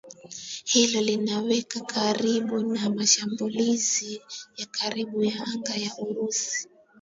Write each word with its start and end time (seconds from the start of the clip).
Hilo 0.65 1.01
linawaweka 1.01 1.79
karibu 1.79 2.59
na 2.59 2.89
mashambulizi 2.89 4.21
ya 4.57 4.65
karibuni 4.65 5.27
ya 5.27 5.45
anga 5.53 5.75
ya 5.75 5.91
Urusi 5.97 6.67